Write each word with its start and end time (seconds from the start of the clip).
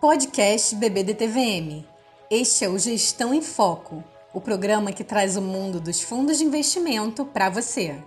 Podcast 0.00 0.74
BBDTVM. 0.76 1.84
Este 2.30 2.64
é 2.64 2.70
o 2.70 2.78
Gestão 2.78 3.34
em 3.34 3.42
Foco, 3.42 4.02
o 4.32 4.40
programa 4.40 4.92
que 4.92 5.04
traz 5.04 5.36
o 5.36 5.42
mundo 5.42 5.78
dos 5.78 6.00
fundos 6.00 6.38
de 6.38 6.44
investimento 6.44 7.26
para 7.26 7.50
você. 7.50 8.02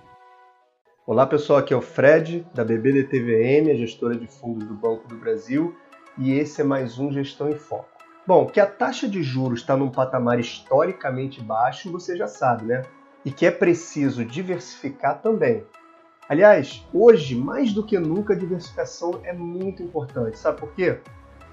Olá 1.05 1.27
pessoal, 1.27 1.59
aqui 1.59 1.71
é 1.71 1.77
o 1.77 1.83
Fred 1.83 2.47
da 2.51 2.65
BBDTVM, 2.65 3.69
a 3.69 3.75
gestora 3.75 4.15
de 4.17 4.25
fundos 4.25 4.67
do 4.67 4.73
Banco 4.73 5.07
do 5.07 5.17
Brasil, 5.17 5.75
e 6.17 6.33
esse 6.33 6.61
é 6.61 6.63
mais 6.63 6.97
um 6.97 7.11
Gestão 7.11 7.47
em 7.47 7.59
Foco. 7.59 7.87
Bom, 8.25 8.47
que 8.47 8.59
a 8.59 8.65
taxa 8.65 9.07
de 9.07 9.21
juros 9.21 9.59
está 9.59 9.77
num 9.77 9.91
patamar 9.91 10.39
historicamente 10.39 11.43
baixo, 11.43 11.91
você 11.91 12.17
já 12.17 12.25
sabe, 12.25 12.65
né? 12.65 12.81
E 13.23 13.31
que 13.31 13.45
é 13.45 13.51
preciso 13.51 14.25
diversificar 14.25 15.21
também. 15.21 15.63
Aliás, 16.27 16.83
hoje, 16.91 17.35
mais 17.35 17.71
do 17.71 17.85
que 17.85 17.99
nunca, 17.99 18.33
a 18.33 18.37
diversificação 18.37 19.21
é 19.23 19.31
muito 19.31 19.83
importante. 19.83 20.39
Sabe 20.39 20.59
por 20.59 20.73
quê? 20.73 20.99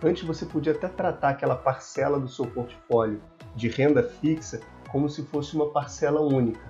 Antes 0.02 0.24
você 0.24 0.46
podia 0.46 0.72
até 0.72 0.88
tratar 0.88 1.30
aquela 1.30 1.56
parcela 1.56 2.18
do 2.18 2.28
seu 2.28 2.46
portfólio 2.46 3.20
de 3.54 3.68
renda 3.68 4.02
fixa 4.02 4.60
como 4.90 5.08
se 5.08 5.22
fosse 5.24 5.54
uma 5.54 5.70
parcela 5.70 6.20
única. 6.20 6.60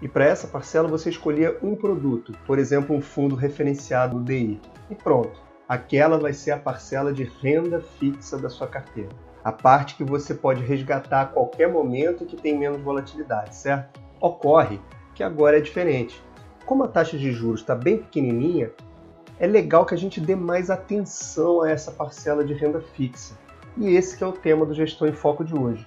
E 0.00 0.08
para 0.08 0.24
essa 0.24 0.48
parcela 0.48 0.88
você 0.88 1.10
escolhia 1.10 1.58
um 1.62 1.76
produto, 1.76 2.32
por 2.46 2.58
exemplo, 2.58 2.96
um 2.96 3.00
fundo 3.00 3.34
referenciado 3.34 4.20
DI. 4.20 4.60
E 4.90 4.94
pronto, 4.94 5.40
aquela 5.68 6.18
vai 6.18 6.32
ser 6.32 6.52
a 6.52 6.58
parcela 6.58 7.12
de 7.12 7.24
renda 7.24 7.80
fixa 7.80 8.38
da 8.38 8.48
sua 8.48 8.66
carteira. 8.66 9.10
A 9.44 9.52
parte 9.52 9.96
que 9.96 10.04
você 10.04 10.34
pode 10.34 10.64
resgatar 10.64 11.20
a 11.20 11.26
qualquer 11.26 11.70
momento 11.70 12.24
que 12.24 12.36
tem 12.36 12.58
menos 12.58 12.80
volatilidade, 12.80 13.54
certo? 13.54 14.00
Ocorre 14.20 14.80
que 15.14 15.22
agora 15.22 15.58
é 15.58 15.60
diferente. 15.60 16.22
Como 16.64 16.82
a 16.82 16.88
taxa 16.88 17.18
de 17.18 17.30
juros 17.30 17.60
está 17.60 17.74
bem 17.74 17.98
pequenininha, 17.98 18.72
é 19.38 19.46
legal 19.46 19.84
que 19.84 19.94
a 19.94 19.98
gente 19.98 20.20
dê 20.20 20.36
mais 20.36 20.70
atenção 20.70 21.62
a 21.62 21.70
essa 21.70 21.90
parcela 21.90 22.44
de 22.44 22.54
renda 22.54 22.80
fixa. 22.80 23.34
E 23.76 23.88
esse 23.88 24.22
é 24.22 24.26
o 24.26 24.32
tema 24.32 24.64
do 24.64 24.74
Gestão 24.74 25.08
em 25.08 25.12
Foco 25.12 25.44
de 25.44 25.54
hoje. 25.54 25.86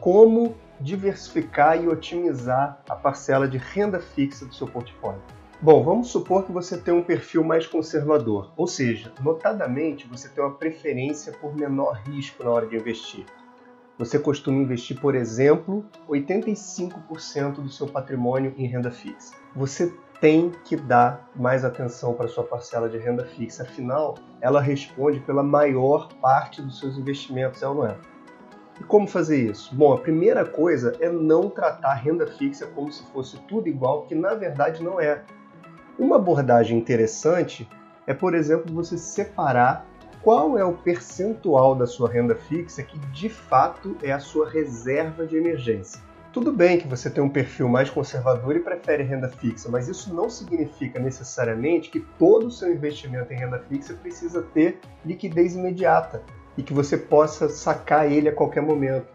Como 0.00 0.54
diversificar 0.80 1.82
e 1.82 1.88
otimizar 1.88 2.80
a 2.88 2.94
parcela 2.94 3.48
de 3.48 3.58
renda 3.58 3.98
fixa 3.98 4.46
do 4.46 4.54
seu 4.54 4.68
portfólio. 4.68 5.20
Bom, 5.60 5.82
vamos 5.82 6.08
supor 6.08 6.44
que 6.44 6.52
você 6.52 6.78
tem 6.78 6.94
um 6.94 7.02
perfil 7.02 7.42
mais 7.42 7.66
conservador, 7.66 8.52
ou 8.56 8.68
seja, 8.68 9.12
notadamente 9.20 10.06
você 10.06 10.28
tem 10.28 10.44
uma 10.44 10.54
preferência 10.54 11.32
por 11.32 11.52
menor 11.56 12.00
risco 12.06 12.44
na 12.44 12.50
hora 12.50 12.66
de 12.68 12.76
investir. 12.76 13.26
Você 13.98 14.16
costuma 14.16 14.58
investir, 14.58 15.00
por 15.00 15.16
exemplo, 15.16 15.84
85% 16.08 17.54
do 17.54 17.68
seu 17.68 17.88
patrimônio 17.88 18.54
em 18.56 18.66
renda 18.66 18.92
fixa. 18.92 19.34
Você 19.56 19.92
tem 20.20 20.52
que 20.64 20.76
dar 20.76 21.28
mais 21.34 21.64
atenção 21.64 22.14
para 22.14 22.28
sua 22.28 22.44
parcela 22.44 22.88
de 22.88 22.96
renda 22.96 23.24
fixa, 23.24 23.64
afinal, 23.64 24.16
ela 24.40 24.60
responde 24.60 25.18
pela 25.20 25.42
maior 25.42 26.08
parte 26.20 26.62
dos 26.62 26.78
seus 26.78 26.96
investimentos, 26.96 27.60
é 27.62 27.68
ou 27.68 27.74
não 27.74 27.86
é? 27.86 27.96
E 28.80 28.84
como 28.84 29.08
fazer 29.08 29.50
isso? 29.50 29.74
Bom, 29.74 29.92
a 29.92 29.98
primeira 29.98 30.44
coisa 30.44 30.96
é 31.00 31.10
não 31.10 31.50
tratar 31.50 31.94
renda 31.94 32.26
fixa 32.26 32.66
como 32.66 32.92
se 32.92 33.04
fosse 33.12 33.36
tudo 33.48 33.68
igual, 33.68 34.02
que 34.06 34.14
na 34.14 34.34
verdade 34.34 34.82
não 34.82 35.00
é. 35.00 35.24
Uma 35.98 36.16
abordagem 36.16 36.78
interessante 36.78 37.68
é, 38.06 38.14
por 38.14 38.34
exemplo, 38.34 38.72
você 38.72 38.96
separar 38.96 39.84
qual 40.22 40.58
é 40.58 40.64
o 40.64 40.74
percentual 40.74 41.74
da 41.74 41.86
sua 41.86 42.08
renda 42.08 42.34
fixa 42.34 42.82
que 42.82 42.98
de 42.98 43.28
fato 43.28 43.96
é 44.02 44.12
a 44.12 44.18
sua 44.18 44.48
reserva 44.48 45.26
de 45.26 45.36
emergência. 45.36 46.00
Tudo 46.32 46.52
bem 46.52 46.78
que 46.78 46.86
você 46.86 47.08
tem 47.08 47.24
um 47.24 47.28
perfil 47.28 47.68
mais 47.68 47.88
conservador 47.88 48.54
e 48.54 48.60
prefere 48.60 49.02
renda 49.02 49.28
fixa, 49.28 49.68
mas 49.68 49.88
isso 49.88 50.14
não 50.14 50.28
significa 50.28 50.98
necessariamente 50.98 51.90
que 51.90 52.00
todo 52.18 52.46
o 52.46 52.50
seu 52.50 52.72
investimento 52.72 53.32
em 53.32 53.36
renda 53.36 53.58
fixa 53.68 53.94
precisa 53.94 54.42
ter 54.42 54.78
liquidez 55.04 55.56
imediata 55.56 56.22
e 56.56 56.62
que 56.62 56.74
você 56.74 56.96
possa 56.96 57.48
sacar 57.48 58.10
ele 58.10 58.28
a 58.28 58.34
qualquer 58.34 58.60
momento. 58.60 59.08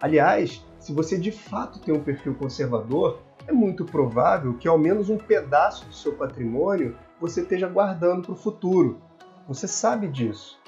Aliás, 0.00 0.64
se 0.78 0.92
você 0.92 1.18
de 1.18 1.32
fato 1.32 1.80
tem 1.80 1.94
um 1.94 2.02
perfil 2.02 2.34
conservador, 2.34 3.20
é 3.46 3.52
muito 3.52 3.84
provável 3.84 4.54
que 4.54 4.68
ao 4.68 4.78
menos 4.78 5.08
um 5.08 5.18
pedaço 5.18 5.84
do 5.86 5.94
seu 5.94 6.12
patrimônio 6.12 6.96
você 7.20 7.40
esteja 7.40 7.68
guardando 7.68 8.22
para 8.22 8.32
o 8.32 8.36
futuro. 8.36 9.00
Você 9.48 9.66
sabe 9.66 10.08
disso. 10.08 10.60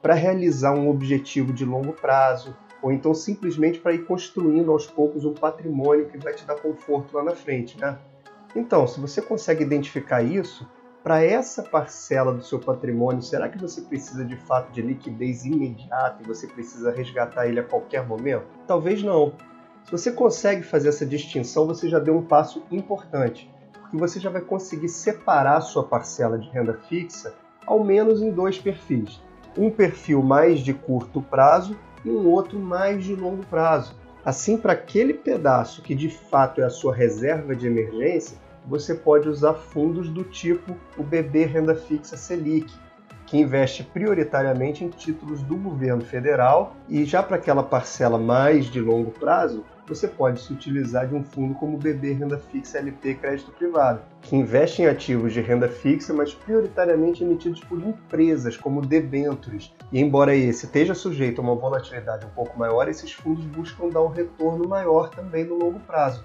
Para 0.00 0.14
realizar 0.14 0.74
um 0.74 0.88
objetivo 0.88 1.52
de 1.52 1.64
longo 1.64 1.92
prazo, 1.92 2.56
ou 2.82 2.90
então 2.90 3.14
simplesmente 3.14 3.78
para 3.78 3.92
ir 3.92 4.04
construindo 4.04 4.72
aos 4.72 4.86
poucos 4.86 5.24
um 5.24 5.34
patrimônio 5.34 6.08
que 6.08 6.18
vai 6.18 6.34
te 6.34 6.44
dar 6.44 6.56
conforto 6.56 7.16
lá 7.16 7.22
na 7.22 7.32
frente, 7.32 7.78
né? 7.78 7.98
Então, 8.56 8.86
se 8.86 9.00
você 9.00 9.22
consegue 9.22 9.62
identificar 9.62 10.22
isso, 10.22 10.66
para 11.02 11.22
essa 11.22 11.62
parcela 11.62 12.32
do 12.32 12.42
seu 12.42 12.58
patrimônio, 12.58 13.22
será 13.22 13.48
que 13.48 13.58
você 13.58 13.80
precisa 13.80 14.24
de 14.24 14.36
fato 14.36 14.70
de 14.72 14.80
liquidez 14.80 15.44
imediata 15.44 16.22
e 16.22 16.26
você 16.26 16.46
precisa 16.46 16.90
resgatar 16.90 17.46
ele 17.46 17.60
a 17.60 17.64
qualquer 17.64 18.06
momento? 18.06 18.46
Talvez 18.66 19.02
não. 19.02 19.34
Se 19.84 19.90
você 19.90 20.12
consegue 20.12 20.62
fazer 20.62 20.88
essa 20.88 21.04
distinção, 21.04 21.66
você 21.66 21.88
já 21.88 21.98
deu 21.98 22.16
um 22.16 22.22
passo 22.22 22.62
importante, 22.70 23.52
porque 23.80 23.96
você 23.96 24.20
já 24.20 24.30
vai 24.30 24.40
conseguir 24.40 24.88
separar 24.88 25.60
sua 25.60 25.84
parcela 25.84 26.38
de 26.38 26.48
renda 26.50 26.74
fixa 26.88 27.34
ao 27.72 27.82
menos 27.82 28.20
em 28.20 28.30
dois 28.30 28.58
perfis. 28.58 29.18
Um 29.56 29.70
perfil 29.70 30.22
mais 30.22 30.60
de 30.60 30.74
curto 30.74 31.22
prazo 31.22 31.74
e 32.04 32.10
um 32.10 32.28
outro 32.28 32.58
mais 32.58 33.02
de 33.02 33.14
longo 33.14 33.46
prazo. 33.46 33.96
Assim, 34.22 34.58
para 34.58 34.74
aquele 34.74 35.14
pedaço 35.14 35.80
que 35.80 35.94
de 35.94 36.10
fato 36.10 36.60
é 36.60 36.64
a 36.64 36.70
sua 36.70 36.94
reserva 36.94 37.56
de 37.56 37.66
emergência, 37.66 38.36
você 38.66 38.94
pode 38.94 39.26
usar 39.26 39.54
fundos 39.54 40.10
do 40.10 40.22
tipo 40.22 40.76
o 40.98 41.02
BB 41.02 41.46
Renda 41.46 41.74
Fixa 41.74 42.14
Selic, 42.14 42.70
que 43.26 43.38
investe 43.38 43.82
prioritariamente 43.82 44.84
em 44.84 44.90
títulos 44.90 45.42
do 45.42 45.56
governo 45.56 46.04
federal, 46.04 46.76
e 46.90 47.06
já 47.06 47.22
para 47.22 47.36
aquela 47.36 47.62
parcela 47.62 48.18
mais 48.18 48.66
de 48.66 48.82
longo 48.82 49.10
prazo, 49.12 49.64
você 49.88 50.06
pode 50.06 50.42
se 50.42 50.52
utilizar 50.52 51.08
de 51.08 51.14
um 51.14 51.24
fundo 51.24 51.54
como 51.54 51.76
o 51.76 51.80
BB 51.80 52.12
Renda 52.12 52.36
Fixa 52.36 52.78
LP 52.78 53.14
Crédito 53.14 53.50
Privado, 53.52 54.02
que 54.32 54.82
em 54.82 54.86
ativos 54.86 55.34
de 55.34 55.42
renda 55.42 55.68
fixa, 55.68 56.14
mas 56.14 56.32
prioritariamente 56.32 57.22
emitidos 57.22 57.60
por 57.60 57.78
empresas 57.78 58.56
como 58.56 58.80
debentures. 58.80 59.70
E 59.92 60.00
embora 60.00 60.34
esse 60.34 60.64
esteja 60.64 60.94
sujeito 60.94 61.38
a 61.42 61.44
uma 61.44 61.54
volatilidade 61.54 62.24
um 62.24 62.30
pouco 62.30 62.58
maior, 62.58 62.88
esses 62.88 63.12
fundos 63.12 63.44
buscam 63.44 63.90
dar 63.90 64.00
um 64.00 64.08
retorno 64.08 64.66
maior 64.66 65.10
também 65.10 65.44
no 65.44 65.58
longo 65.58 65.80
prazo. 65.80 66.24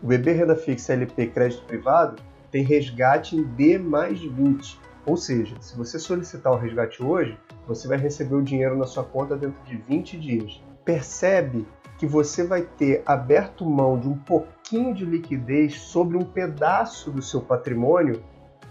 O 0.00 0.06
BB 0.06 0.30
Renda 0.30 0.54
Fixa 0.54 0.92
LP 0.92 1.26
Crédito 1.26 1.64
Privado 1.64 2.22
tem 2.52 2.62
resgate 2.62 3.36
em 3.36 3.42
D 3.42 3.78
mais 3.78 4.20
20, 4.20 4.78
ou 5.04 5.16
seja, 5.16 5.56
se 5.60 5.76
você 5.76 5.98
solicitar 5.98 6.52
o 6.52 6.56
resgate 6.56 7.02
hoje, 7.02 7.36
você 7.66 7.88
vai 7.88 7.98
receber 7.98 8.36
o 8.36 8.42
dinheiro 8.42 8.78
na 8.78 8.86
sua 8.86 9.02
conta 9.02 9.36
dentro 9.36 9.60
de 9.64 9.76
20 9.76 10.20
dias. 10.20 10.62
Percebe 10.84 11.66
que 11.98 12.06
você 12.06 12.42
vai 12.42 12.62
ter 12.62 13.02
aberto 13.04 13.64
mão 13.64 13.98
de 13.98 14.08
um 14.08 14.16
pouquinho 14.16 14.94
de 14.94 15.04
liquidez 15.04 15.74
sobre 15.74 16.16
um 16.16 16.24
pedaço 16.24 17.10
do 17.10 17.20
seu 17.20 17.42
patrimônio 17.42 18.22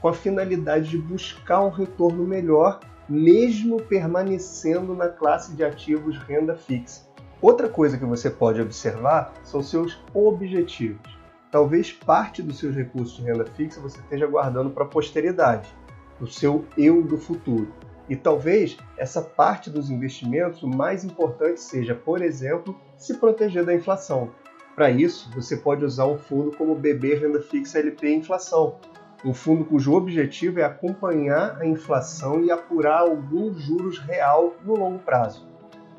com 0.01 0.07
a 0.07 0.13
finalidade 0.13 0.89
de 0.89 0.97
buscar 0.97 1.61
um 1.61 1.69
retorno 1.69 2.25
melhor, 2.25 2.79
mesmo 3.07 3.81
permanecendo 3.81 4.95
na 4.95 5.09
classe 5.09 5.53
de 5.53 5.63
ativos 5.63 6.17
renda 6.17 6.55
fixa. 6.55 7.07
Outra 7.41 7.69
coisa 7.69 7.97
que 7.97 8.05
você 8.05 8.29
pode 8.29 8.61
observar 8.61 9.33
são 9.43 9.61
seus 9.61 10.01
objetivos. 10.13 11.19
Talvez 11.51 11.91
parte 11.91 12.41
dos 12.43 12.59
seus 12.59 12.75
recursos 12.75 13.17
de 13.17 13.23
renda 13.23 13.45
fixa 13.45 13.79
você 13.79 13.99
esteja 13.99 14.27
guardando 14.27 14.71
para 14.71 14.83
a 14.83 14.87
posteridade, 14.87 15.69
o 16.19 16.27
seu 16.27 16.65
eu 16.77 17.01
do 17.01 17.17
futuro. 17.17 17.71
E 18.09 18.15
talvez 18.15 18.75
essa 18.97 19.21
parte 19.21 19.69
dos 19.69 19.89
investimentos, 19.89 20.63
o 20.63 20.67
mais 20.67 21.05
importante 21.05 21.61
seja, 21.61 21.93
por 21.93 22.21
exemplo, 22.21 22.75
se 22.97 23.13
proteger 23.17 23.63
da 23.63 23.73
inflação. 23.73 24.31
Para 24.75 24.89
isso, 24.89 25.29
você 25.33 25.55
pode 25.55 25.85
usar 25.85 26.07
um 26.07 26.17
fundo 26.17 26.55
como 26.57 26.71
o 26.71 26.75
BB 26.75 27.15
Renda 27.15 27.41
Fixa 27.41 27.79
LP 27.79 28.11
Inflação, 28.11 28.77
um 29.23 29.33
fundo 29.33 29.65
cujo 29.65 29.93
objetivo 29.93 30.61
é 30.61 30.63
acompanhar 30.63 31.57
a 31.59 31.65
inflação 31.65 32.41
e 32.41 32.49
apurar 32.49 32.99
alguns 32.99 33.61
juros 33.61 33.99
real 33.99 34.55
no 34.63 34.75
longo 34.75 34.99
prazo. 34.99 35.45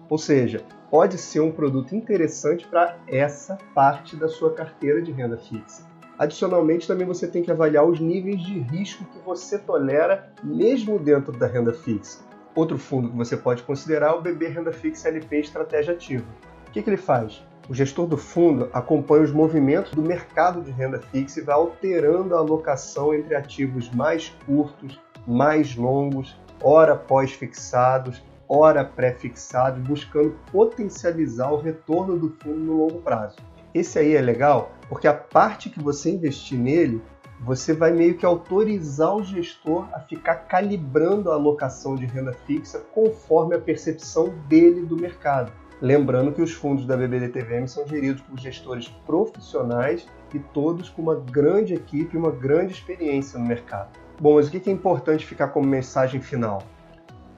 Ou 0.08 0.16
seja, 0.16 0.64
pode 0.90 1.18
ser 1.18 1.40
um 1.40 1.52
produto 1.52 1.94
interessante 1.94 2.66
para 2.66 2.96
essa 3.06 3.58
parte 3.74 4.16
da 4.16 4.26
sua 4.26 4.54
carteira 4.54 5.02
de 5.02 5.12
renda 5.12 5.36
fixa. 5.36 5.89
Adicionalmente, 6.20 6.86
também 6.86 7.06
você 7.06 7.26
tem 7.26 7.42
que 7.42 7.50
avaliar 7.50 7.82
os 7.82 7.98
níveis 7.98 8.42
de 8.42 8.58
risco 8.58 9.06
que 9.06 9.18
você 9.24 9.58
tolera, 9.58 10.30
mesmo 10.44 10.98
dentro 10.98 11.32
da 11.32 11.46
renda 11.46 11.72
fixa. 11.72 12.18
Outro 12.54 12.76
fundo 12.76 13.08
que 13.08 13.16
você 13.16 13.38
pode 13.38 13.62
considerar 13.62 14.08
é 14.08 14.14
o 14.16 14.20
BB 14.20 14.48
Renda 14.48 14.70
Fixa 14.70 15.08
LP 15.08 15.38
Estratégia 15.38 15.94
Ativa. 15.94 16.26
O 16.68 16.72
que, 16.72 16.82
que 16.82 16.90
ele 16.90 16.98
faz? 16.98 17.42
O 17.70 17.74
gestor 17.74 18.06
do 18.06 18.18
fundo 18.18 18.68
acompanha 18.70 19.22
os 19.22 19.32
movimentos 19.32 19.92
do 19.92 20.02
mercado 20.02 20.60
de 20.60 20.70
renda 20.70 20.98
fixa 20.98 21.40
e 21.40 21.42
vai 21.42 21.54
alterando 21.54 22.36
a 22.36 22.38
alocação 22.38 23.14
entre 23.14 23.34
ativos 23.34 23.90
mais 23.90 24.28
curtos, 24.44 25.00
mais 25.26 25.74
longos, 25.74 26.38
ora 26.62 26.94
pós-fixados, 26.94 28.22
ora 28.46 28.84
pré-fixados, 28.84 29.82
buscando 29.88 30.36
potencializar 30.52 31.50
o 31.50 31.62
retorno 31.62 32.18
do 32.18 32.28
fundo 32.28 32.58
no 32.58 32.76
longo 32.76 33.00
prazo. 33.00 33.38
Esse 33.72 33.98
aí 33.98 34.14
é 34.14 34.20
legal 34.20 34.72
porque 34.90 35.06
a 35.06 35.14
parte 35.14 35.70
que 35.70 35.80
você 35.80 36.10
investir 36.10 36.58
nele 36.58 37.00
você 37.42 37.72
vai 37.72 37.90
meio 37.90 38.18
que 38.18 38.26
autorizar 38.26 39.16
o 39.16 39.22
gestor 39.22 39.88
a 39.94 40.00
ficar 40.00 40.34
calibrando 40.34 41.30
a 41.30 41.34
alocação 41.34 41.94
de 41.94 42.04
renda 42.04 42.34
fixa 42.46 42.80
conforme 42.92 43.54
a 43.54 43.58
percepção 43.58 44.28
dele 44.46 44.82
do 44.82 44.96
mercado. 44.96 45.50
Lembrando 45.80 46.32
que 46.32 46.42
os 46.42 46.52
fundos 46.52 46.84
da 46.84 46.96
BBDTVM 46.96 47.66
são 47.66 47.88
geridos 47.88 48.20
por 48.20 48.38
gestores 48.38 48.88
profissionais 49.06 50.06
e 50.34 50.38
todos 50.38 50.90
com 50.90 51.00
uma 51.00 51.14
grande 51.14 51.72
equipe 51.72 52.14
e 52.14 52.18
uma 52.18 52.30
grande 52.30 52.74
experiência 52.74 53.38
no 53.38 53.46
mercado. 53.46 53.98
Bom, 54.20 54.34
mas 54.34 54.48
o 54.48 54.50
que 54.50 54.68
é 54.68 54.72
importante 54.72 55.24
ficar 55.24 55.48
como 55.48 55.66
mensagem 55.66 56.20
final? 56.20 56.62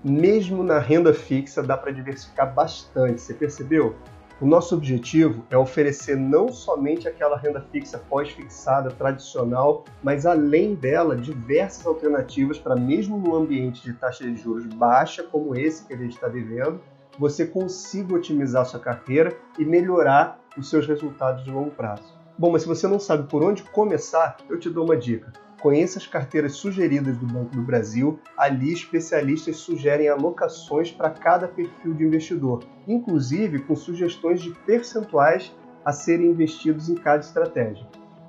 Mesmo 0.03 0.65
na 0.65 0.81
renda 0.81 1.15
fixa 1.15 1.63
dá 1.63 1.77
para 1.77 1.93
diversificar 1.93 2.53
bastante, 2.53 3.21
você 3.21 3.35
percebeu? 3.35 3.95
O 4.43 4.47
nosso 4.47 4.75
objetivo 4.75 5.45
é 5.51 5.57
oferecer 5.57 6.17
não 6.17 6.49
somente 6.49 7.07
aquela 7.07 7.37
renda 7.37 7.65
fixa 7.71 7.97
pós-fixada 7.97 8.91
tradicional, 8.91 9.85
mas 10.03 10.27
além 10.27 10.75
dela, 10.75 11.15
diversas 11.15 11.87
alternativas 11.87 12.59
para, 12.59 12.75
mesmo 12.75 13.17
no 13.17 13.37
ambiente 13.37 13.85
de 13.85 13.93
taxa 13.93 14.25
de 14.25 14.35
juros 14.35 14.67
baixa, 14.67 15.23
como 15.23 15.55
esse 15.55 15.87
que 15.87 15.95
a 15.95 15.97
gente 15.97 16.15
está 16.15 16.27
vivendo, 16.27 16.81
você 17.17 17.47
consiga 17.47 18.17
otimizar 18.17 18.67
sua 18.67 18.81
carteira 18.81 19.33
e 19.61 19.65
melhorar 19.65 20.41
os 20.59 20.69
seus 20.69 20.89
resultados 20.89 21.45
de 21.45 21.51
longo 21.53 21.71
prazo. 21.71 22.13
Bom, 22.37 22.51
mas 22.51 22.63
se 22.63 22.69
você 22.69 22.89
não 22.89 22.99
sabe 22.99 23.29
por 23.29 23.45
onde 23.45 23.63
começar, 23.63 24.39
eu 24.51 24.59
te 24.59 24.69
dou 24.69 24.85
uma 24.85 24.97
dica. 24.97 25.33
Conheça 25.63 26.01
as 26.01 26.09
carteiras 26.09 26.55
sugeridas 26.55 27.17
do 27.17 27.25
Banco 27.25 27.55
do 27.55 27.63
Brasil. 27.63 28.19
Ali, 28.37 28.73
especialistas 28.73 29.59
sugerem 29.59 30.09
alocações 30.09 30.91
para 30.91 31.09
cada 31.09 31.47
perfil 31.47 31.95
de 31.95 32.03
investidor, 32.03 32.65
inclusive 32.89 33.61
com 33.61 33.77
sugestões 33.77 34.43
de 34.43 34.51
percentuais 34.67 35.55
a 35.85 35.93
serem 35.93 36.27
investidos 36.27 36.89
em 36.89 36.97
cada 36.97 37.23
estratégia. 37.23 37.87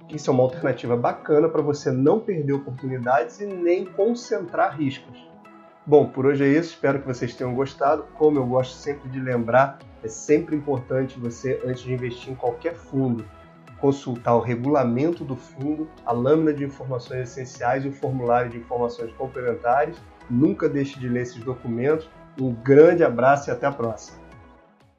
Isso 0.10 0.30
é 0.30 0.34
uma 0.34 0.44
alternativa 0.44 0.96
bacana 0.96 1.50
para 1.50 1.64
você 1.64 1.92
não 1.92 2.20
perder 2.20 2.54
oportunidades 2.54 3.40
e 3.40 3.46
nem 3.48 3.84
concentrar 3.84 4.78
riscos. 4.78 5.28
Bom, 5.88 6.08
por 6.08 6.28
hoje 6.28 6.44
é 6.44 6.48
isso. 6.48 6.76
Espero 6.76 7.02
que 7.02 7.08
vocês 7.08 7.34
tenham 7.34 7.56
gostado. 7.56 8.06
Como 8.16 8.38
eu 8.38 8.46
gosto 8.46 8.76
sempre 8.76 9.10
de 9.10 9.20
lembrar, 9.20 9.80
é 10.04 10.08
sempre 10.08 10.56
importante 10.56 11.20
você, 11.20 11.60
antes 11.66 11.82
de 11.82 11.94
investir 11.94 12.32
em 12.32 12.36
qualquer 12.36 12.76
fundo, 12.76 13.26
consultar 13.84 14.34
o 14.34 14.40
regulamento 14.40 15.26
do 15.26 15.36
fundo, 15.36 15.90
a 16.06 16.14
lâmina 16.14 16.54
de 16.54 16.64
informações 16.64 17.28
essenciais 17.28 17.84
e 17.84 17.90
o 17.90 17.92
formulário 17.92 18.50
de 18.50 18.58
informações 18.58 19.12
complementares. 19.18 19.98
Nunca 20.30 20.70
deixe 20.70 20.98
de 20.98 21.10
ler 21.10 21.24
esses 21.24 21.44
documentos. 21.44 22.10
Um 22.40 22.54
grande 22.54 23.04
abraço 23.04 23.50
e 23.50 23.52
até 23.52 23.66
a 23.66 23.74
próxima. 23.74 24.23